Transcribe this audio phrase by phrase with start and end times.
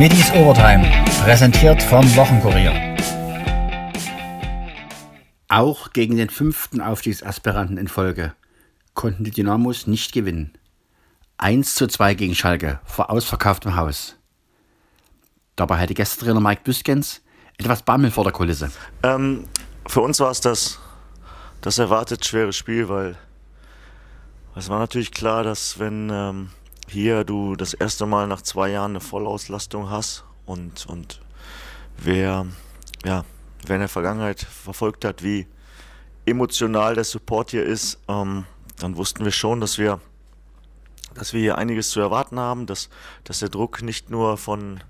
[0.00, 0.90] Middies Overtime,
[1.24, 2.96] präsentiert vom Wochenkurier.
[5.50, 8.32] Auch gegen den fünften Aufstiegsaspiranten in Folge
[8.94, 10.54] konnten die Dynamos nicht gewinnen.
[11.36, 14.16] 1 zu 2 gegen Schalke vor ausverkauftem Haus.
[15.54, 17.20] Dabei hatte Gästetrainer Mike Büskens
[17.58, 18.72] etwas Bammel vor der Kulisse.
[19.02, 19.44] Ähm,
[19.86, 20.78] für uns war es das,
[21.60, 23.18] das erwartet schwere Spiel, weil
[24.56, 26.48] es war natürlich klar, dass wenn ähm,
[26.90, 31.20] hier du das erste Mal nach zwei Jahren eine Vollauslastung hast und, und
[31.96, 32.46] wer,
[33.04, 33.24] ja,
[33.66, 35.46] wer in der Vergangenheit verfolgt hat, wie
[36.26, 38.44] emotional der Support hier ist, ähm,
[38.78, 40.00] dann wussten wir schon, dass wir,
[41.14, 42.88] dass wir hier einiges zu erwarten haben, dass,
[43.24, 44.80] dass der Druck nicht nur von,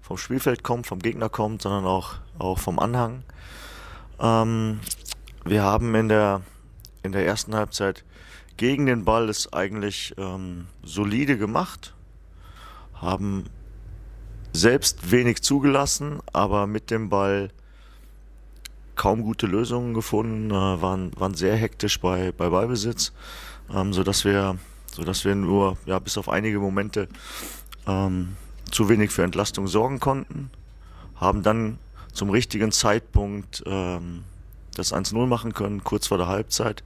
[0.00, 3.24] vom Spielfeld kommt, vom Gegner kommt, sondern auch, auch vom Anhang.
[4.20, 4.80] Ähm,
[5.44, 6.40] wir haben in der,
[7.02, 8.04] in der ersten Halbzeit
[8.56, 11.94] gegen den Ball es eigentlich ähm, solide gemacht,
[12.94, 13.46] haben
[14.52, 17.50] selbst wenig zugelassen, aber mit dem Ball
[18.94, 23.12] kaum gute Lösungen gefunden, äh, waren, waren sehr hektisch bei, bei Ballbesitz,
[23.74, 24.58] ähm, sodass, wir,
[24.94, 27.08] sodass wir nur ja, bis auf einige Momente
[27.86, 28.36] ähm,
[28.70, 30.50] zu wenig für Entlastung sorgen konnten,
[31.16, 31.78] haben dann
[32.12, 34.24] zum richtigen Zeitpunkt ähm,
[34.74, 36.82] das 1-0 machen können, kurz vor der Halbzeit.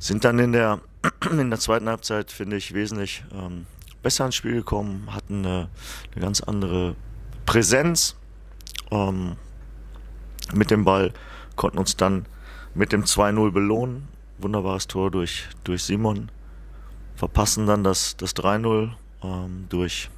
[0.00, 0.80] Sind dann in der,
[1.30, 3.66] in der zweiten Halbzeit, finde ich, wesentlich ähm,
[4.02, 5.68] besser ins Spiel gekommen, hatten eine,
[6.12, 6.96] eine ganz andere
[7.46, 8.16] Präsenz
[8.90, 9.36] ähm,
[10.52, 11.12] mit dem Ball,
[11.54, 12.26] konnten uns dann
[12.74, 14.08] mit dem 2-0 belohnen.
[14.38, 16.30] Wunderbares Tor durch, durch Simon.
[17.14, 18.92] Verpassen dann das, das 3-0
[19.22, 20.08] ähm, durch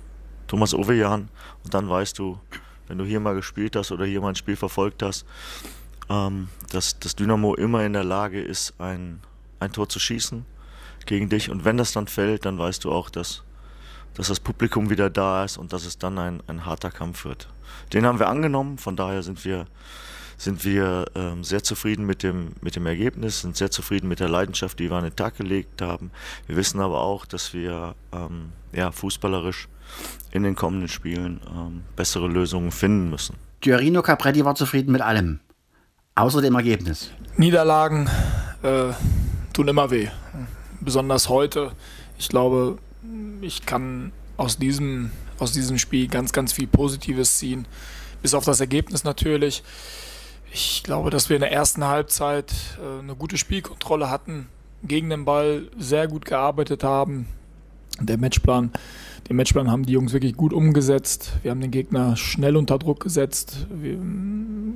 [0.46, 1.28] Thomas Ovejan.
[1.64, 2.39] Und dann weißt du,
[2.86, 5.27] wenn du hier mal gespielt hast oder hier mal ein Spiel verfolgt hast,
[6.08, 9.20] ähm, dass das Dynamo immer in der Lage ist, ein,
[9.62, 10.44] ein Tor zu schießen
[11.06, 11.50] gegen dich.
[11.50, 13.42] Und wenn das dann fällt, dann weißt du auch, dass,
[14.14, 17.48] dass das Publikum wieder da ist und dass es dann ein, ein harter Kampf wird.
[17.92, 19.67] Den haben wir angenommen, von daher sind wir,
[20.36, 24.28] sind wir ähm, sehr zufrieden mit dem, mit dem Ergebnis, sind sehr zufrieden mit der
[24.28, 26.11] Leidenschaft, die wir an den Tag gelegt haben.
[26.46, 29.68] Wir wissen aber auch, dass wir ähm, ja, fußballerisch
[30.30, 33.36] in den kommenden Spielen ähm, bessere Lösungen finden müssen.
[33.61, 35.40] Giorino Capretti war zufrieden mit allem,
[36.14, 37.12] außer dem Ergebnis.
[37.36, 38.08] Niederlagen
[38.62, 38.92] äh,
[39.52, 40.08] tun immer weh.
[40.80, 41.73] Besonders heute.
[42.18, 42.79] Ich glaube,
[43.40, 47.67] ich kann aus diesem, aus diesem Spiel ganz, ganz viel Positives ziehen.
[48.23, 49.62] Bis auf das Ergebnis natürlich.
[50.52, 54.48] Ich glaube, dass wir in der ersten Halbzeit äh, eine gute Spielkontrolle hatten,
[54.83, 57.27] gegen den Ball sehr gut gearbeitet haben.
[58.01, 58.73] Der Matchplan,
[59.29, 61.33] den Matchplan haben die Jungs wirklich gut umgesetzt.
[61.42, 63.67] Wir haben den Gegner schnell unter Druck gesetzt.
[63.70, 63.98] Wir,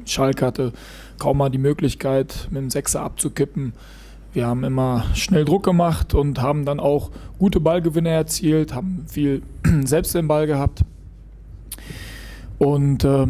[0.07, 0.73] Schalke hatte
[1.19, 3.73] kaum mal die Möglichkeit, mit dem Sechser abzukippen.
[4.33, 9.43] Wir haben immer schnell Druck gemacht und haben dann auch gute Ballgewinne erzielt, haben viel
[9.85, 10.85] selbst den Ball gehabt.
[12.59, 13.27] Und äh,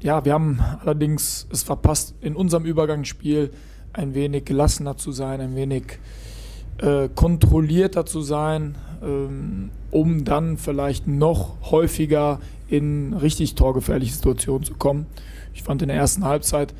[0.00, 3.50] ja, wir haben allerdings es verpasst, in unserem Übergangsspiel
[3.92, 5.98] ein wenig gelassener zu sein, ein wenig
[6.78, 14.74] äh, kontrollierter zu sein, ähm, um dann vielleicht noch häufiger in richtig torgefährliche Situationen zu
[14.74, 15.06] kommen.
[15.52, 16.72] Ich fand in der ersten Halbzeit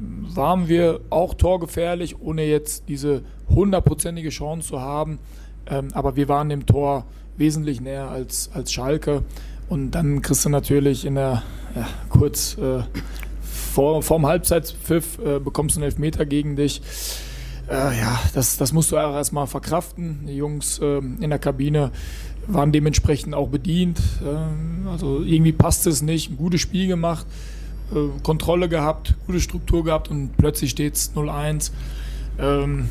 [0.00, 5.18] waren wir auch torgefährlich, ohne jetzt diese hundertprozentige Chance zu haben.
[5.66, 7.04] Ähm, aber wir waren dem Tor
[7.36, 9.22] wesentlich näher als, als Schalke.
[9.68, 11.42] Und dann kriegst du natürlich in der
[11.74, 12.82] ja, kurz äh,
[13.42, 16.82] vor, vorm Halbzeitpfiff äh, bekommst du einen Elfmeter gegen dich.
[17.68, 20.26] Äh, ja, das, das musst du auch erstmal verkraften.
[20.26, 21.92] Die Jungs ähm, in der Kabine
[22.48, 24.00] waren dementsprechend auch bedient.
[24.26, 26.30] Ähm, also irgendwie passt es nicht.
[26.30, 27.26] Ein gutes Spiel gemacht.
[27.92, 31.72] Äh, Kontrolle gehabt, gute Struktur gehabt und plötzlich steht es 0-1.
[32.38, 32.88] Ähm,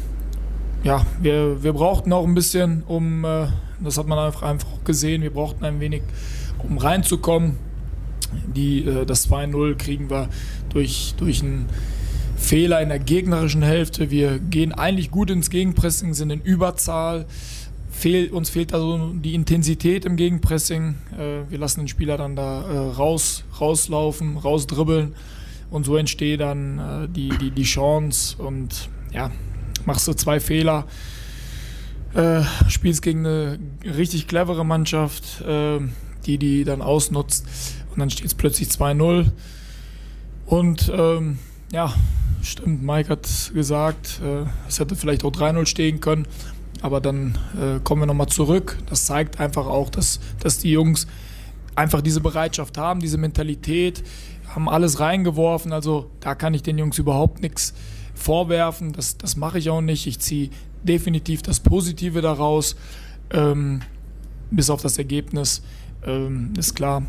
[0.84, 3.48] ja, wir, wir brauchten auch ein bisschen, um, äh,
[3.80, 6.02] das hat man einfach, einfach gesehen, wir brauchten ein wenig,
[6.60, 7.58] um reinzukommen.
[8.56, 10.28] Die, äh, das 2-0 kriegen wir
[10.70, 11.68] durch, durch einen
[12.36, 14.12] Fehler in der gegnerischen Hälfte.
[14.12, 17.26] Wir gehen eigentlich gut ins Gegenpressing, sind in Überzahl
[18.00, 20.96] fehl, uns fehlt also die Intensität im Gegenpressing.
[21.18, 25.16] Äh, wir lassen den Spieler dann da äh, raus, rauslaufen, rausdribbeln
[25.70, 29.32] und so entsteht dann äh, die, die, die Chance und ja,
[29.86, 30.88] machst du zwei Fehler,
[32.14, 35.80] äh, spielst gegen eine richtig clevere Mannschaft, äh,
[36.26, 37.46] die die dann ausnutzt
[37.92, 39.28] und dann steht es plötzlich 2-0
[40.46, 41.38] und ähm,
[41.72, 41.94] ja,
[42.42, 46.26] stimmt, Mike hat gesagt, äh, es hätte vielleicht auch 3-0 stehen können.
[46.82, 48.78] Aber dann äh, kommen wir nochmal zurück.
[48.90, 51.08] Das zeigt einfach auch, dass, dass die Jungs
[51.76, 54.04] einfach diese Bereitschaft haben, diese Mentalität,
[54.48, 55.74] haben alles reingeworfen.
[55.74, 57.74] Also da kann ich den Jungs überhaupt nichts
[58.16, 58.94] vorwerfen.
[58.94, 60.08] Das, das mache ich auch nicht.
[60.08, 60.50] Ich ziehe
[60.84, 62.76] definitiv das Positive daraus.
[63.32, 63.82] Ähm,
[64.52, 65.62] bis auf das Ergebnis
[66.06, 67.04] ähm, ist klar.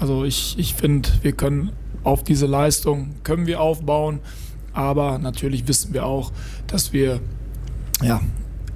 [0.00, 1.72] Also ich, ich finde, wir können
[2.02, 4.20] auf diese Leistung können wir aufbauen,
[4.72, 6.32] aber natürlich wissen wir auch,
[6.66, 7.20] dass wir
[8.02, 8.20] ja,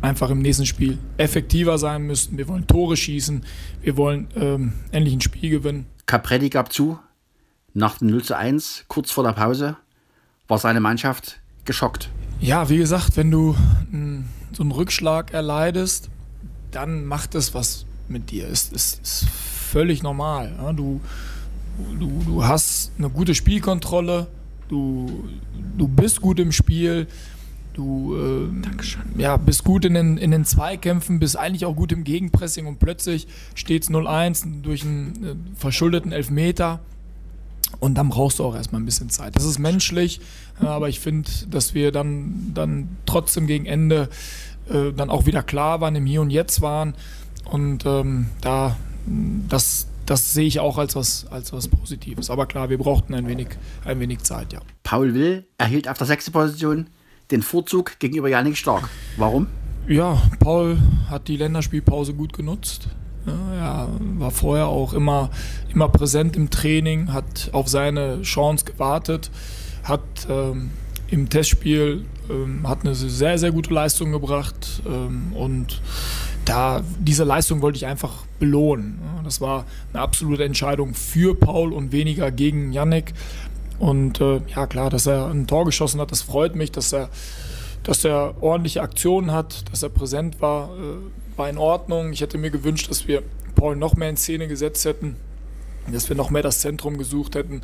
[0.02, 2.38] einfach im nächsten Spiel effektiver sein müssten.
[2.38, 3.44] Wir wollen Tore schießen,
[3.82, 5.86] wir wollen ähm, endlich ein Spiel gewinnen.
[6.06, 6.98] Capretti gab zu,
[7.74, 9.76] nach dem 0 zu 1, kurz vor der Pause,
[10.46, 12.10] war seine Mannschaft geschockt.
[12.40, 13.54] Ja, wie gesagt, wenn du
[13.92, 16.08] m, so einen Rückschlag erleidest,
[16.70, 18.48] dann macht es was mit dir.
[18.48, 20.54] Es ist, ist, völlig normal.
[20.56, 20.72] Ja?
[20.72, 21.00] Du,
[22.00, 24.28] du, du hast eine gute Spielkontrolle,
[24.68, 25.28] du,
[25.76, 27.06] du bist gut im Spiel,
[27.74, 32.04] du äh, ja, bist gut in den, in den Zweikämpfen, bist eigentlich auch gut im
[32.04, 36.80] Gegenpressing und plötzlich steht es 0-1 durch einen äh, verschuldeten Elfmeter.
[37.80, 39.36] Und dann brauchst du auch erstmal ein bisschen Zeit.
[39.36, 40.20] Das ist menschlich,
[40.60, 44.08] äh, aber ich finde, dass wir dann, dann trotzdem gegen Ende
[44.68, 46.94] äh, dann auch wieder klar waren, im Hier und Jetzt waren.
[47.44, 48.76] Und ähm, da,
[49.48, 52.30] das, das sehe ich auch als was, als was Positives.
[52.30, 53.48] Aber klar, wir brauchten ein wenig,
[53.84, 54.60] ein wenig Zeit, ja.
[54.82, 56.88] Paul Will erhielt auf der sechsten Position
[57.30, 58.88] den Vorzug gegenüber Janik Stark.
[59.16, 59.46] Warum?
[59.86, 60.78] Ja, Paul
[61.08, 62.88] hat die Länderspielpause gut genutzt.
[63.26, 63.88] Ja, er
[64.18, 65.30] war vorher auch immer,
[65.72, 69.30] immer präsent im Training, hat auf seine Chance gewartet,
[69.82, 70.70] hat ähm,
[71.10, 75.80] im Testspiel ähm, hat eine sehr, sehr gute Leistung gebracht ähm, und
[76.44, 78.98] da, diese Leistung wollte ich einfach belohnen.
[79.24, 83.12] Das war eine absolute Entscheidung für Paul und weniger gegen Yannick.
[83.78, 87.08] Und äh, ja, klar, dass er ein Tor geschossen hat, das freut mich, dass er,
[87.84, 92.12] dass er ordentliche Aktionen hat, dass er präsent war, äh, war in Ordnung.
[92.12, 93.22] Ich hätte mir gewünscht, dass wir
[93.54, 95.16] Paul noch mehr in Szene gesetzt hätten,
[95.92, 97.62] dass wir noch mehr das Zentrum gesucht hätten.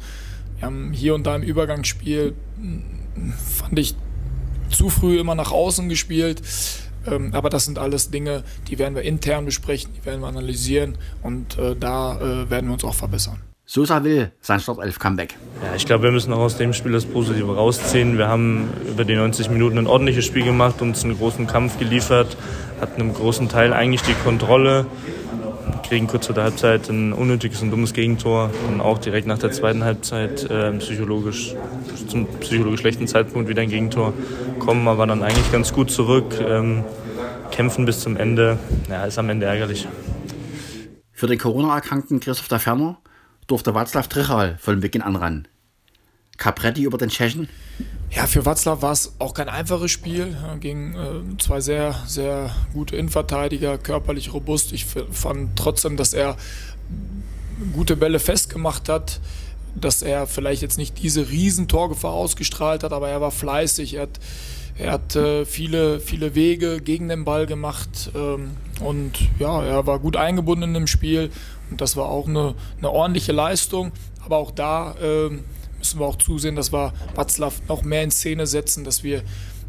[0.57, 3.97] Wir haben hier und da im Übergangsspiel, hm, fand ich,
[4.71, 6.43] zu früh immer nach außen gespielt.
[7.07, 10.97] Ähm, aber das sind alles Dinge, die werden wir intern besprechen, die werden wir analysieren
[11.23, 13.39] und äh, da äh, werden wir uns auch verbessern.
[13.67, 15.37] Sosa will sein Startelf-Comeback.
[15.63, 18.19] Ja, ich glaube, wir müssen auch aus dem Spiel das Positive rausziehen.
[18.19, 22.37] Wir haben über die 90 Minuten ein ordentliches Spiel gemacht, uns einen großen Kampf geliefert,
[22.83, 24.85] hatten im großen Teil eigentlich die Kontrolle,
[25.89, 29.51] kriegen kurz vor der Halbzeit ein unnötiges und dummes Gegentor und auch direkt nach der
[29.51, 31.55] zweiten Halbzeit äh, psychologisch
[32.07, 34.13] zum psychologisch schlechten Zeitpunkt wieder ein Gegentor
[34.59, 36.85] kommen, aber dann eigentlich ganz gut zurück, ähm,
[37.51, 38.59] kämpfen bis zum Ende.
[38.91, 39.89] Ja, ist am Ende ärgerlich.
[41.13, 42.99] Für den Corona-Erkrankten Christoph Ferner
[43.47, 45.49] durfte Václav Trichal von Beginn an ran.
[46.37, 47.49] Capretti über den Tschechen?
[48.11, 50.37] Ja, für Václav war es auch kein einfaches Spiel.
[50.61, 54.73] Gegen äh, zwei sehr, sehr gute Innenverteidiger, körperlich robust.
[54.73, 56.37] Ich fand trotzdem, dass er
[57.73, 59.21] gute Bälle festgemacht hat,
[59.75, 63.95] dass er vielleicht jetzt nicht diese Riesentorgefahr ausgestrahlt hat, aber er war fleißig.
[63.95, 64.21] Er hat,
[64.77, 69.99] er hat äh, viele, viele Wege gegen den Ball gemacht ähm, und ja, er war
[69.99, 71.31] gut eingebunden im Spiel
[71.75, 73.91] und das war auch eine, eine ordentliche Leistung.
[74.25, 75.29] Aber auch da äh,
[75.77, 79.23] müssen wir auch zusehen, dass wir Watzlaw noch mehr in Szene setzen, dass wir,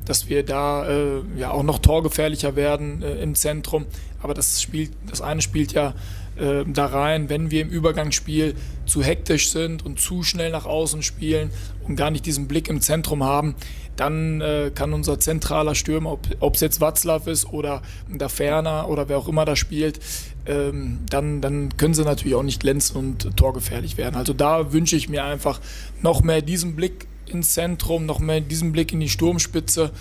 [0.06, 3.88] dass wir da äh, ja auch noch torgefährlicher werden äh, im Zentrum.
[4.22, 5.96] Aber das, spielt, das eine spielt ja
[6.38, 8.56] äh, da rein, wenn wir im Übergangsspiel
[8.86, 11.50] zu hektisch sind und zu schnell nach außen spielen
[11.88, 13.56] und gar nicht diesen Blick im Zentrum haben,
[13.96, 19.08] dann äh, kann unser zentraler Stürmer, ob es jetzt Watzlaw ist oder der Ferner oder
[19.08, 20.00] wer auch immer da spielt,
[20.46, 24.16] ähm, dann, dann können sie natürlich auch nicht glänzen und torgefährlich werden.
[24.16, 25.60] Also da wünsche ich mir einfach
[26.02, 29.92] noch mehr diesen Blick ins Zentrum, noch mehr diesen Blick in die Sturmspitze.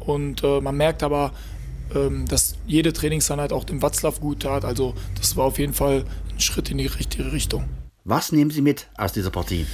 [0.00, 1.36] Und äh, man merkt aber, ähm,
[2.28, 4.64] dass jede Trainingseinheit auch dem Watzlaw gut tat.
[4.64, 7.64] Also das war auf jeden Fall ein Schritt in die richtige Richtung.
[8.04, 9.66] Was nehmen Sie mit aus dieser Partie?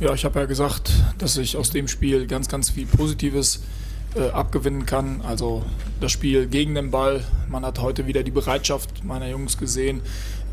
[0.00, 3.62] Ja, ich habe ja gesagt, dass ich aus dem Spiel ganz, ganz viel Positives
[4.16, 5.20] äh, abgewinnen kann.
[5.22, 5.64] Also
[6.00, 7.22] das Spiel gegen den Ball.
[7.48, 10.00] Man hat heute wieder die Bereitschaft meiner Jungs gesehen,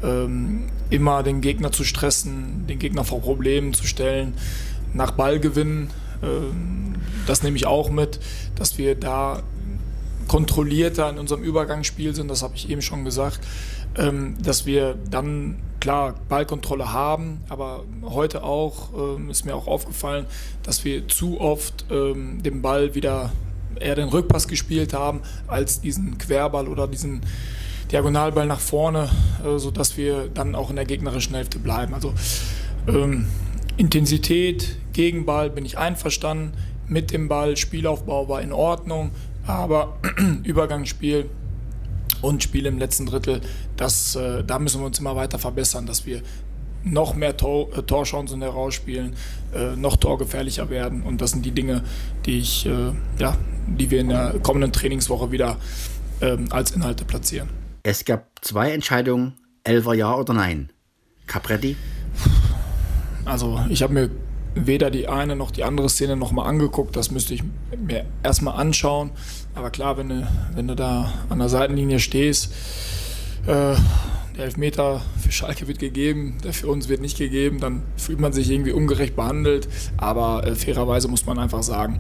[0.04, 4.34] ähm, immer den Gegner zu stressen, den Gegner vor Problemen zu stellen,
[4.94, 5.90] nach Ballgewinn.
[6.22, 8.20] Ähm, das nehme ich auch mit,
[8.56, 9.42] dass wir da
[10.28, 13.40] kontrollierter in unserem Übergangsspiel sind, das habe ich eben schon gesagt,
[13.98, 20.26] ähm, dass wir dann klar Ballkontrolle haben, aber heute auch ähm, ist mir auch aufgefallen,
[20.64, 23.32] dass wir zu oft ähm, den Ball wieder
[23.80, 27.22] eher den Rückpass gespielt haben, als diesen Querball oder diesen
[27.92, 29.10] Diagonalball nach vorne,
[29.46, 31.94] äh, sodass wir dann auch in der gegnerischen Hälfte bleiben.
[31.94, 32.14] Also
[32.88, 33.28] ähm,
[33.78, 36.54] Intensität, Gegenball bin ich einverstanden,
[36.88, 39.12] mit dem Ball, Spielaufbau war in Ordnung,
[39.46, 39.98] aber
[40.44, 41.30] Übergangsspiel
[42.22, 43.42] und Spiel im letzten Drittel,
[43.76, 46.22] das, äh, da müssen wir uns immer weiter verbessern, dass wir
[46.84, 49.16] noch mehr Tor, äh, Torchancen herausspielen,
[49.54, 51.04] äh, noch torgefährlicher werden.
[51.04, 51.84] Und das sind die Dinge,
[52.26, 55.58] die ich, äh, ja, die wir in der kommenden Trainingswoche wieder
[56.22, 57.50] ähm, als Inhalte platzieren.
[57.84, 59.34] Es gab zwei Entscheidungen,
[59.64, 60.72] Elfer ja oder nein.
[61.28, 61.76] Capretti?
[63.26, 64.10] Also ich habe mir
[64.56, 66.96] weder die eine noch die andere Szene nochmal angeguckt.
[66.96, 67.44] Das müsste ich
[67.78, 69.12] mir erstmal anschauen.
[69.56, 72.54] Aber klar, wenn du, wenn du da an der Seitenlinie stehst,
[73.46, 73.76] äh,
[74.36, 78.34] der Elfmeter für Schalke wird gegeben, der für uns wird nicht gegeben, dann fühlt man
[78.34, 79.68] sich irgendwie ungerecht behandelt.
[79.98, 82.00] Aber äh, fairerweise muss man einfach sagen,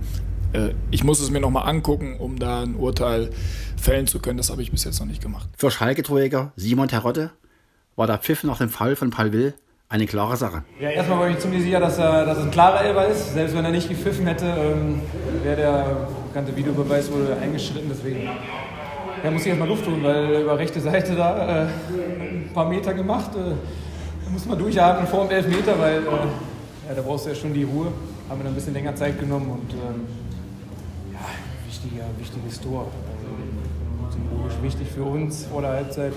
[0.53, 3.29] äh, ich muss es mir nochmal angucken, um da ein Urteil
[3.79, 4.37] fällen zu können.
[4.37, 5.49] Das habe ich bis jetzt noch nicht gemacht.
[5.57, 7.31] Für Schalke-Torjäger Simon Terodde
[7.95, 9.53] war der Pfiff nach dem Fall von Palville
[9.93, 10.63] eine klare Sache.
[10.79, 13.31] Ja, erstmal war ich ziemlich sicher, dass, er, dass es ein klarer Elber ist.
[13.35, 15.01] Selbst wenn er nicht gepfiffen hätte, ähm,
[15.43, 15.85] wäre der
[16.33, 17.91] ganze Videobeweis wohl eingeschritten.
[17.91, 18.27] Deswegen
[19.23, 21.67] ja, muss ich erstmal Luft tun, weil über rechte Seite da äh,
[22.21, 23.35] ein paar Meter gemacht.
[23.35, 23.51] Äh,
[24.25, 26.05] da muss man durchatmen vor dem Elfmeter, weil äh,
[26.87, 27.89] ja, da brauchst du ja schon die Ruhe.
[28.27, 30.07] Haben wir dann ein bisschen länger Zeit genommen und ähm,
[31.13, 31.19] ja,
[31.67, 32.87] wichtiger, wichtiges Tor.
[32.87, 36.13] Also, symbolisch wichtig für uns vor der Halbzeit.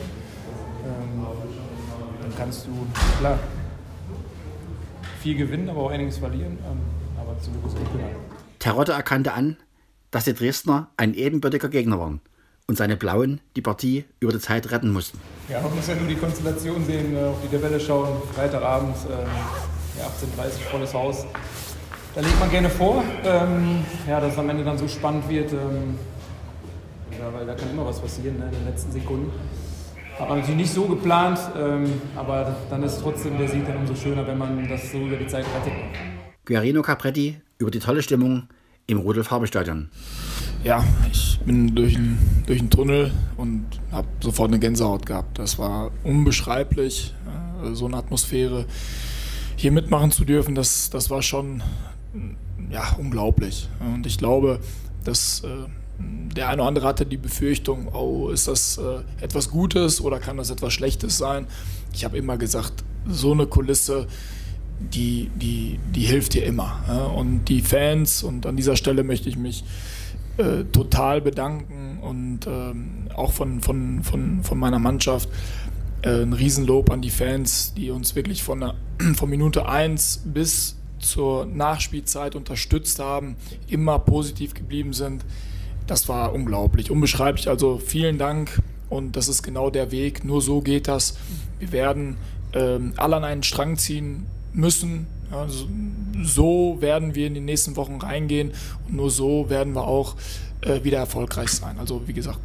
[0.82, 1.26] Ähm,
[2.22, 2.70] dann kannst du,
[3.18, 3.38] klar,
[5.26, 6.56] viel gewinnen, aber auch einiges verlieren.
[6.70, 6.78] Ähm,
[7.20, 8.00] aber zum Glück ist gut
[8.60, 9.56] Terodde erkannte an,
[10.12, 12.20] dass die Dresdner ein ebenbürtiger Gegner waren
[12.68, 15.18] und seine Blauen die Partie über die Zeit retten mussten.
[15.48, 18.22] Ja, man muss ja nur die Konstellation sehen, äh, auf die Tabelle schauen.
[18.34, 21.26] Freitagabend, äh, ja, 18.30 volles Haus.
[22.14, 25.52] Da legt man gerne vor, ähm, ja, dass es am Ende dann so spannend wird.
[25.52, 25.98] Ähm,
[27.18, 29.32] ja, weil da kann immer was passieren ne, in den letzten Sekunden.
[30.18, 33.94] Hat man natürlich nicht so geplant, ähm, aber dann ist trotzdem der Sieg dann umso
[33.94, 35.74] schöner, wenn man das so über die Zeit rettet.
[36.46, 38.48] Guarino Capretti über die tolle Stimmung
[38.86, 39.90] im Rudolf-Farbe-Stadion.
[40.64, 40.82] Ja,
[41.12, 45.38] ich bin durch einen durch Tunnel und habe sofort eine Gänsehaut gehabt.
[45.38, 47.14] Das war unbeschreiblich,
[47.72, 48.64] so eine Atmosphäre
[49.56, 50.54] hier mitmachen zu dürfen.
[50.54, 51.62] Das, das war schon
[52.70, 53.68] ja, unglaublich.
[53.80, 54.60] Und ich glaube,
[55.04, 55.48] dass äh,
[55.98, 60.36] der eine oder andere hatte die Befürchtung, oh, ist das äh, etwas Gutes oder kann
[60.36, 61.46] das etwas Schlechtes sein?
[61.92, 64.06] Ich habe immer gesagt, so eine Kulisse,
[64.78, 66.80] die, die, die hilft dir immer.
[66.86, 67.04] Ja?
[67.04, 69.64] Und die Fans, und an dieser Stelle möchte ich mich
[70.36, 75.30] äh, total bedanken und ähm, auch von, von, von, von meiner Mannschaft.
[76.02, 78.74] Äh, ein Riesenlob an die Fans, die uns wirklich von, der,
[79.14, 83.36] von Minute 1 bis zur Nachspielzeit unterstützt haben,
[83.68, 85.24] immer positiv geblieben sind
[85.86, 87.48] das war unglaublich, unbeschreiblich.
[87.48, 90.24] Also vielen Dank und das ist genau der Weg.
[90.24, 91.16] Nur so geht das.
[91.58, 92.16] Wir werden
[92.52, 95.06] ähm, alle an einen Strang ziehen müssen.
[95.30, 95.66] Also,
[96.22, 98.52] so werden wir in die nächsten Wochen reingehen
[98.86, 100.14] und nur so werden wir auch
[100.60, 101.78] äh, wieder erfolgreich sein.
[101.78, 102.38] Also wie gesagt,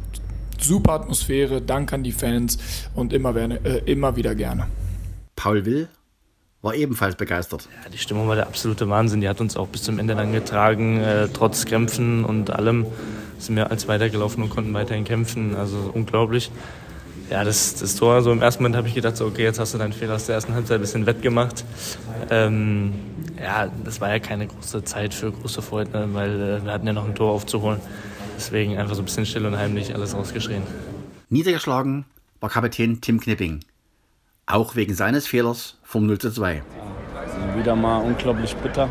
[0.58, 2.58] super Atmosphäre, Dank an die Fans
[2.94, 4.66] und immer, äh, immer wieder gerne.
[5.36, 5.88] Paul Will
[6.62, 7.68] war ebenfalls begeistert.
[7.82, 9.20] Ja, die Stimmung war der absolute Wahnsinn.
[9.20, 12.86] Die hat uns auch bis zum Ende dann getragen, äh, trotz Krämpfen und allem
[13.38, 15.56] sind wir als weitergelaufen und konnten weiterhin kämpfen.
[15.56, 16.52] Also unglaublich.
[17.30, 19.74] Ja, das, das Tor, so im ersten Moment habe ich gedacht, so, okay, jetzt hast
[19.74, 21.64] du deinen Fehler aus der ersten Halbzeit ein bisschen wettgemacht.
[22.30, 22.92] Ähm,
[23.42, 26.92] ja, das war ja keine große Zeit für große Freude, weil äh, wir hatten ja
[26.92, 27.80] noch ein Tor aufzuholen.
[28.36, 30.62] Deswegen einfach so ein bisschen still und heimlich alles rausgeschrien.
[31.28, 32.04] Niedergeschlagen
[32.40, 33.60] war Kapitän Tim Knipping.
[34.52, 36.62] Auch wegen seines Fehlers vom 0 zu 2.
[37.56, 38.86] Wieder mal unglaublich bitter.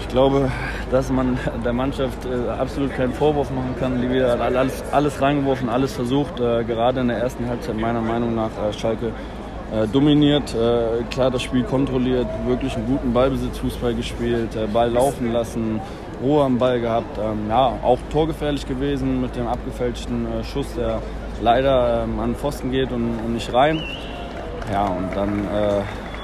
[0.00, 0.48] Ich glaube,
[0.92, 4.00] dass man der Mannschaft äh, absolut keinen Vorwurf machen kann.
[4.00, 6.38] Livia hat alles, alles reingeworfen, alles versucht.
[6.38, 9.12] Äh, gerade in der ersten Halbzeit meiner Meinung nach äh, Schalke
[9.92, 10.56] dominiert,
[11.10, 15.78] klar das Spiel kontrolliert, wirklich einen guten Ballbesitz, Fußball gespielt, Ball laufen lassen,
[16.22, 17.18] Ruhe am Ball gehabt.
[17.18, 21.02] Ähm, ja, auch torgefährlich gewesen mit dem abgefälschten Schuss, der
[21.42, 23.82] leider ähm, an den Pfosten geht und, nicht rein.
[24.70, 25.48] Ja, und dann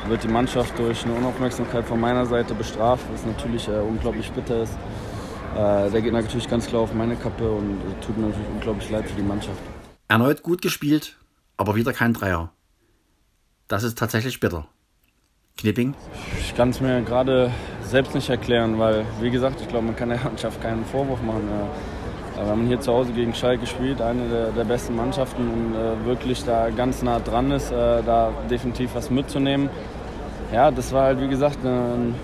[0.08, 4.62] wird die Mannschaft durch eine Unaufmerksamkeit von meiner Seite bestraft, was natürlich äh, unglaublich bitter
[4.62, 4.76] ist.
[5.54, 8.90] Äh, der geht natürlich ganz klar auf meine Kappe und äh, tut mir natürlich unglaublich
[8.90, 9.60] leid für die Mannschaft.
[10.08, 11.16] Erneut gut gespielt,
[11.56, 12.52] aber wieder kein Dreier.
[13.68, 14.66] Das ist tatsächlich bitter.
[15.56, 15.94] Knipping?
[16.40, 17.50] Ich kann es mir gerade
[17.82, 21.48] selbst nicht erklären, weil, wie gesagt, ich glaube, man kann der Mannschaft keinen Vorwurf machen.
[21.48, 21.93] Äh,
[22.36, 26.06] wir haben hier zu Hause gegen Schalke gespielt, eine der, der besten Mannschaften und äh,
[26.06, 29.70] wirklich da ganz nah dran ist, äh, da definitiv was mitzunehmen
[30.54, 32.14] ja, das war halt wie gesagt ein,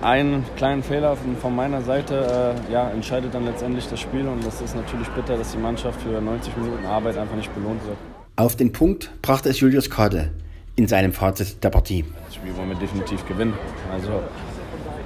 [0.00, 2.56] ein kleiner Fehler von, von meiner Seite.
[2.68, 6.00] Äh, ja, entscheidet dann letztendlich das Spiel und das ist natürlich bitter, dass die Mannschaft
[6.00, 7.96] für 90 Minuten Arbeit einfach nicht belohnt wird.
[8.36, 10.30] Auf den Punkt brachte es Julius Kade
[10.76, 12.04] in seinem Fazit der Partie.
[12.24, 13.52] Das Spiel wollen wir definitiv gewinnen.
[13.92, 14.20] Also äh,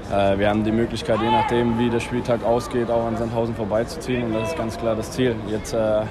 [0.09, 4.33] wir haben die Möglichkeit, je nachdem, wie der Spieltag ausgeht, auch an Sandhausen vorbeizuziehen und
[4.33, 5.37] das ist ganz klar das Ziel.
[5.51, 6.03] Jetzt äh,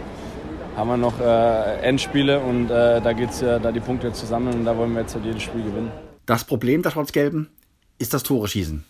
[0.76, 4.54] haben wir noch äh, Endspiele und äh, da geht es ja da die Punkte zusammen
[4.54, 5.92] und da wollen wir jetzt halt jedes Spiel gewinnen.
[6.28, 7.50] Das Problem der Schwarz-Gelben
[7.98, 8.86] ist das Tore-Schießen.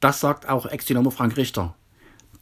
[0.00, 1.74] Das sagt auch Ex-Dynamo Frank Richter,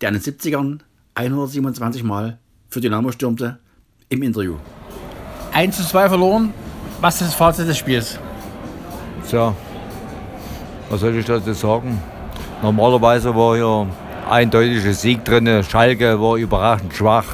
[0.00, 0.80] der in den 70ern
[1.14, 3.60] 127 Mal für Dynamo stürmte,
[4.08, 4.56] im Interview.
[5.52, 6.52] 1 zu 2 verloren.
[7.00, 8.18] Was ist das Fazit des Spiels?
[9.28, 9.54] Tja,
[10.90, 12.00] was soll ich dazu sagen?
[12.62, 13.86] Normalerweise war hier
[14.30, 15.62] eindeutiger Sieg drin.
[15.62, 17.26] Schalke war überraschend schwach.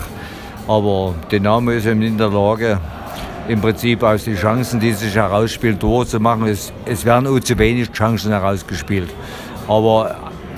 [0.68, 2.78] Aber Dynamo ist eben in der Lage,
[3.48, 6.46] im Prinzip aus den Chancen, die sich herausspielen, durchzumachen.
[6.46, 9.10] Es, es werden auch zu wenig Chancen herausgespielt.
[9.68, 10.14] Aber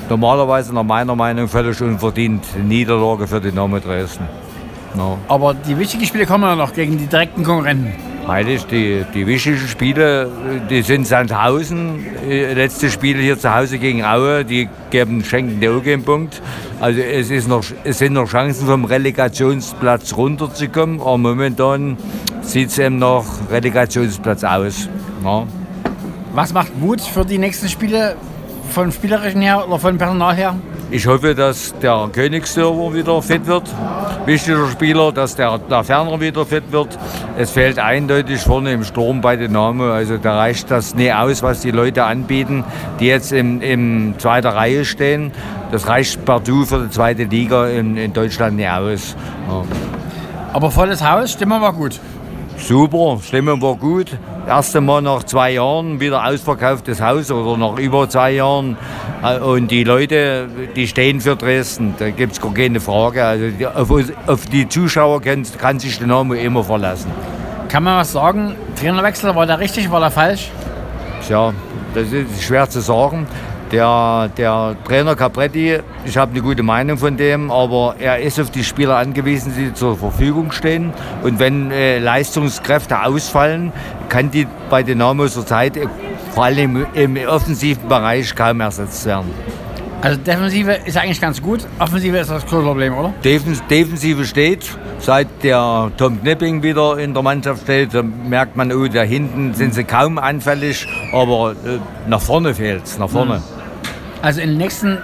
[0.09, 4.29] normalerweise nach meiner Meinung völlig unverdient Niederlage für Dynamo Dresden.
[4.95, 5.19] No.
[5.29, 8.14] Aber die wichtigen Spiele kommen ja noch gegen die direkten Konkurrenten.
[8.25, 10.31] Freilich, die, die wichtigen Spiele,
[10.71, 12.07] die sind Sandhausen.
[12.27, 16.41] Äh, letzte Spiele hier zu Hause gegen Aue, die geben, schenken dir auch einen Punkt.
[16.81, 21.01] Also es, ist noch, es sind noch Chancen, vom Relegationsplatz runterzukommen.
[21.01, 21.99] Aber momentan
[22.41, 24.89] sieht es eben noch Relegationsplatz aus.
[25.23, 25.47] Ja.
[26.33, 28.17] Was macht Mut für die nächsten Spiele
[28.71, 30.57] vom Spielerischen her oder vom Personal her?
[30.95, 33.65] Ich hoffe, dass der Königsdörfer wieder fit wird.
[34.27, 36.97] Wichtiger Spieler, dass der, der Ferner wieder fit wird.
[37.37, 39.91] Es fehlt eindeutig vorne im Sturm bei Dynamo.
[39.91, 42.63] Also da reicht das nicht aus, was die Leute anbieten,
[43.01, 45.33] die jetzt in, in zweiter Reihe stehen.
[45.73, 49.17] Das reicht partout für die zweite Liga in, in Deutschland nicht aus.
[49.49, 49.65] Ja.
[50.53, 51.99] Aber volles Haus, Stimmung war gut.
[52.57, 54.17] Super, Stimmung war gut.
[54.47, 58.77] Erste Mal nach zwei Jahren wieder ausverkauftes Haus oder nach über zwei Jahren.
[59.43, 63.25] Und die Leute, die stehen für Dresden, da gibt es gar keine Frage.
[63.25, 63.91] Also auf,
[64.27, 67.11] auf die Zuschauer kann, kann sich der Name immer verlassen.
[67.69, 68.55] Kann man was sagen?
[68.79, 70.51] Trainerwechsel, war der richtig, war der falsch?
[71.29, 71.55] Ja,
[71.95, 73.27] das ist schwer zu sagen.
[73.73, 78.51] Der, der Trainer Capretti, ich habe eine gute Meinung von dem, aber er ist auf
[78.51, 80.93] die Spieler angewiesen, die zur Verfügung stehen.
[81.23, 83.73] Und wenn äh, Leistungskräfte ausfallen,
[84.09, 85.87] kann die bei Dynamo zur Zeit äh,
[86.35, 89.31] vor allem im, im offensiven Bereich kaum ersetzt werden.
[90.05, 93.15] Also Defensive ist eigentlich ganz gut, Offensive ist das große Problem, oder?
[93.25, 94.69] Defens Defensive steht,
[94.99, 97.93] seit der Tom Knipping wieder in der Mannschaft steht,
[98.29, 102.99] merkt man, oh, da hinten sind sie kaum anfällig, aber äh, nach vorne fehlt es,
[102.99, 103.37] nach vorne.
[103.37, 103.64] Mhm.
[104.25, 104.97] Also in den nächsten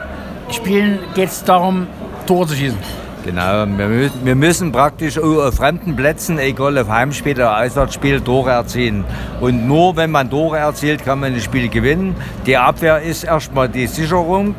[0.50, 1.86] Spielen geht es darum,
[2.26, 2.78] Tore zu schießen.
[3.22, 8.52] Genau, wir müssen, wir müssen praktisch auf fremden Plätzen, egal ob Heimspiel oder Auswärtsspiel, Tore
[8.52, 9.04] erzielen.
[9.42, 12.16] Und nur wenn man Tore erzielt, kann man das Spiel gewinnen.
[12.46, 14.54] Die Abwehr ist erstmal die Sicherung,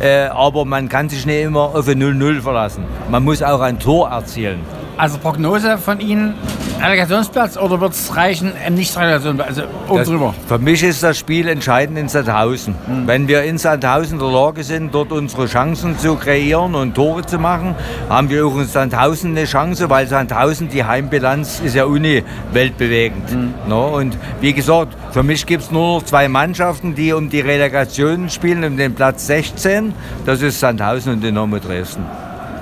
[0.00, 2.84] äh, aber man kann sich nicht immer auf ein 0-0 verlassen.
[3.10, 4.60] Man muss auch ein Tor erzielen.
[4.96, 6.32] Also Prognose von Ihnen,
[6.80, 10.34] Relegationsplatz oder wird es reichen, nicht Relegationsplatz, also oben das, drüber?
[10.46, 12.74] Für mich ist das Spiel entscheidend in Sandhausen.
[12.86, 13.06] Mhm.
[13.06, 17.24] Wenn wir in Sandhausen in der Lage sind, dort unsere Chancen zu kreieren und Tore
[17.24, 17.74] zu machen,
[18.08, 23.32] haben wir auch in Sandhausen eine Chance, weil Sandhausen, die Heimbilanz ist ja uni weltbewegend.
[23.32, 23.54] Mhm.
[23.68, 23.96] No?
[23.96, 28.28] Und wie gesagt, für mich gibt es nur noch zwei Mannschaften, die um die Relegation
[28.28, 29.94] spielen, um den Platz 16.
[30.24, 32.04] Das ist Sandhausen und Dynamo Dresden.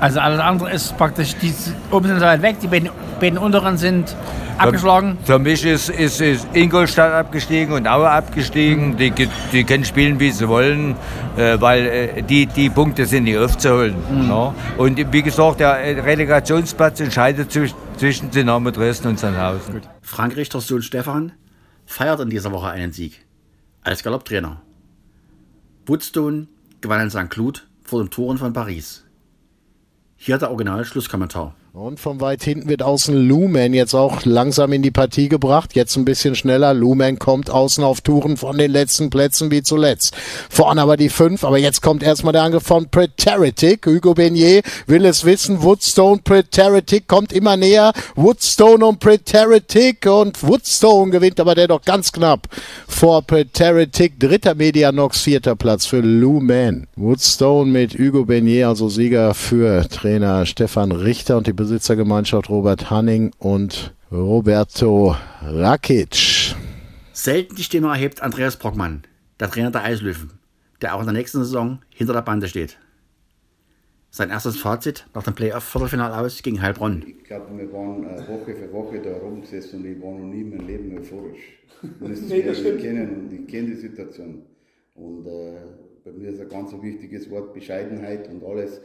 [0.04, 1.54] Also alles andere ist praktisch, die
[1.90, 4.14] oben sind so weit weg, die beiden, beiden unteren sind
[4.58, 5.16] abgeschlagen.
[5.22, 8.90] Für, für mich ist, ist, ist, Ingolstadt abgestiegen und Aue abgestiegen.
[8.90, 8.96] Mhm.
[8.98, 10.94] Die, die können spielen, wie sie wollen,
[11.38, 13.94] äh, weil äh, die, die Punkte sind nicht aufzuholen.
[14.10, 14.28] Mhm.
[14.28, 14.54] Ja.
[14.76, 19.80] Und wie gesagt, der Relegationsplatz entscheidet zwischen, zwischen Dynamo Dresden und Sandhausen.
[20.02, 21.32] Frank Richters Sohn Stefan
[21.86, 23.24] feiert in dieser Woche einen Sieg
[23.82, 24.60] als Galopptrainer.
[25.86, 26.48] Woodstone
[26.82, 27.30] gewann in St.
[27.30, 29.03] Cloud vor den Toren von Paris.
[30.26, 31.54] Hier der Original-Schlusskommentar.
[31.76, 35.74] Und von weit hinten wird außen Lumen jetzt auch langsam in die Partie gebracht.
[35.74, 36.72] Jetzt ein bisschen schneller.
[36.72, 40.14] Lumen kommt außen auf Touren von den letzten Plätzen wie zuletzt.
[40.48, 41.42] Vorne aber die fünf.
[41.42, 43.86] Aber jetzt kommt erstmal der Angriff von Preteritic.
[43.86, 45.64] Hugo Benier will es wissen.
[45.64, 47.92] Woodstone, Preteritic kommt immer näher.
[48.14, 50.06] Woodstone und Preteritic.
[50.06, 52.46] Und Woodstone gewinnt aber der doch ganz knapp
[52.86, 54.20] vor Preteritic.
[54.20, 56.86] Dritter Medianox, vierter Platz für Lumen.
[56.94, 63.32] Woodstone mit Hugo Benier, also Sieger für Trainer Stefan Richter und die Besitzergemeinschaft Robert Hanning
[63.38, 66.54] und Roberto Rakic.
[67.14, 69.04] Selten die Stimme erhebt Andreas Brockmann,
[69.40, 70.34] der Trainer der Eislöwen,
[70.82, 72.78] der auch in der nächsten Saison hinter der Bande steht.
[74.10, 77.02] Sein erstes Fazit nach dem Playoff-Viertelfinal aus gegen Heilbronn.
[77.06, 80.42] Ich glaube, wir waren äh, Woche für Woche da rumgesessen und ich war noch nie
[80.42, 81.40] in meinem Leben euphorisch.
[82.28, 82.82] nee, das stimmt.
[82.82, 84.42] kennen und ich kenne die Situation.
[84.96, 85.56] Und äh,
[86.04, 88.82] bei mir ist ein ganz wichtiges Wort Bescheidenheit und alles.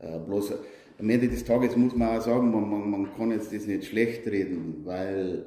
[0.00, 0.54] Äh, bloß
[0.98, 3.84] am Ende des Tages muss man auch sagen, man, man, man kann jetzt das nicht
[3.84, 5.46] schlecht reden, weil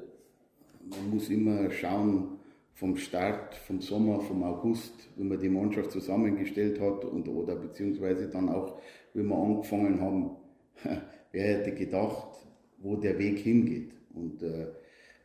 [0.90, 2.40] man muss immer schauen,
[2.74, 8.28] vom Start, vom Sommer, vom August, wenn man die Mannschaft zusammengestellt hat und oder beziehungsweise
[8.28, 8.80] dann auch,
[9.14, 10.32] wenn wir angefangen haben,
[11.32, 12.48] wer hätte gedacht,
[12.80, 13.92] wo der Weg hingeht.
[14.16, 14.68] Und äh,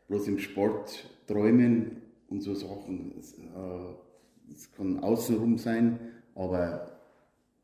[0.08, 5.98] bloß im Sport träumen und so Sachen, es äh, kann außenrum sein,
[6.34, 6.95] aber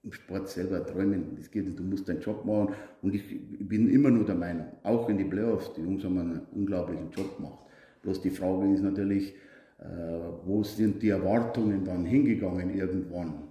[0.05, 1.37] im Sport selber träumen.
[1.37, 2.75] Das geht du musst deinen Job machen.
[3.03, 3.23] Und ich,
[3.61, 7.37] bin immer nur der Meinung, auch in die Playoffs, die Jungs haben einen unglaublichen Job
[7.37, 7.67] gemacht.
[8.03, 9.35] Bloß die Frage ist natürlich,
[10.45, 13.49] wo sind die Erwartungen dann hingegangen irgendwann?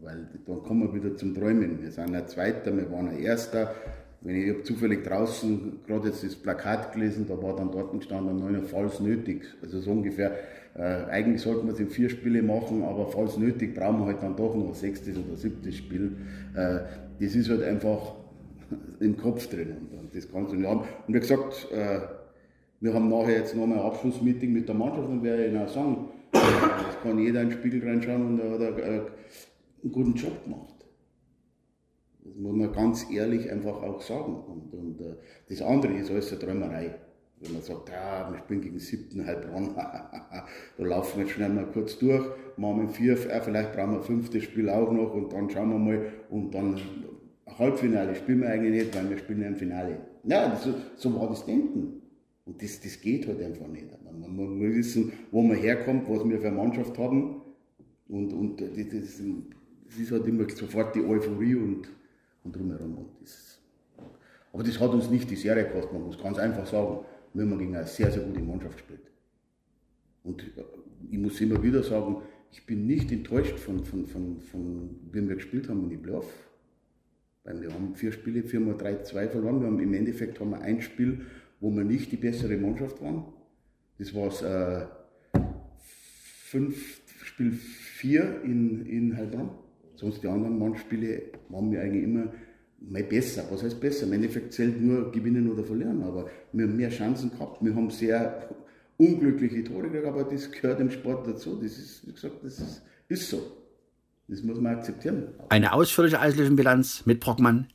[0.00, 1.82] Weil dann kommen wir wieder zum Träumen.
[1.82, 3.74] Wir sind ein Zweiter, wir waren ein Erster.
[4.20, 7.92] Wenn ich, ich habe zufällig draußen gerade jetzt das Plakat gelesen, da war dann dort
[7.92, 9.42] gestanden, neun falls nötig.
[9.62, 10.32] Also so ungefähr,
[10.74, 14.22] äh, eigentlich sollten wir es in vier Spiele machen, aber falls nötig brauchen wir halt
[14.22, 16.16] dann doch noch ein sechstes oder siebtes Spiel.
[16.54, 16.80] Äh,
[17.20, 18.14] das ist halt einfach
[19.00, 19.76] im Kopf drin.
[19.92, 20.80] Und, das kannst du nicht haben.
[21.06, 22.00] Und wie gesagt, äh,
[22.80, 25.68] wir haben nachher jetzt noch mal ein Abschlussmeeting mit der Mannschaft und werde Ihnen auch
[25.68, 29.00] sagen, es kann jeder in den Spiegel reinschauen und da hat er äh,
[29.82, 30.77] einen guten Job gemacht.
[32.38, 34.36] Muss man ganz ehrlich einfach auch sagen.
[34.36, 35.16] Und, und äh,
[35.48, 36.94] das andere ist alles eine Träumerei.
[37.40, 40.46] Wenn man sagt, ja, wir spielen gegen siebten Heilbronn, da
[40.78, 42.24] laufen wir jetzt schnell mal kurz durch,
[42.56, 45.78] machen wir vier, äh, vielleicht brauchen wir fünftes Spiel auch noch und dann schauen wir
[45.78, 46.80] mal und dann
[47.58, 49.98] Halbfinale spielen wir eigentlich nicht, weil wir spielen ja im Finale.
[50.24, 52.02] Ja, das, so war das Denken.
[52.44, 53.86] Und das, das geht halt einfach nicht.
[54.04, 57.42] Man, man, muss wissen, wo man herkommt, was wir für eine Mannschaft haben.
[58.08, 59.20] Und, und das, das,
[59.86, 61.88] das ist halt immer sofort die Euphorie und,
[62.48, 62.98] und drumherum.
[62.98, 63.60] Und das,
[64.52, 67.58] aber das hat uns nicht die Serie gekostet, man muss ganz einfach sagen, wir haben
[67.58, 69.02] gegen eine sehr, sehr gute Mannschaft gespielt.
[70.24, 70.42] Und
[71.10, 72.16] ich muss immer wieder sagen,
[72.50, 76.32] ich bin nicht enttäuscht von, von, von, von wie wir gespielt haben in die Playoff.
[77.44, 79.60] Weil wir haben vier Spiele, viermal 3-2 verloren.
[79.60, 81.26] Wir haben im Endeffekt haben wir ein Spiel,
[81.60, 83.24] wo wir nicht die bessere Mannschaft waren.
[83.98, 84.86] Das war das äh,
[85.80, 89.50] fünf, Spiel 4 in, in Heilbronn.
[89.98, 92.32] Sonst die anderen Mannspiele waren wir eigentlich immer
[92.80, 93.44] mal besser.
[93.50, 94.06] Was heißt besser?
[94.06, 96.04] Im Endeffekt zählt nur gewinnen oder verlieren.
[96.04, 97.64] Aber wir haben mehr Chancen gehabt.
[97.64, 98.48] Wir haben sehr
[98.96, 101.58] unglückliche Tore gekriegt, aber das gehört im Sport dazu.
[101.60, 103.42] Das ist, wie gesagt, das ist, ist so.
[104.28, 105.28] Das muss man akzeptieren.
[105.48, 107.66] Eine ausführliche Eislöwenbilanz mit Brockmann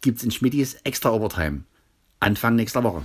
[0.00, 1.64] gibt es in Schmidtis Extra Overtime.
[2.20, 3.02] Anfang nächster Woche.